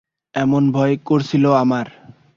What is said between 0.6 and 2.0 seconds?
ভয় করছিল আমার!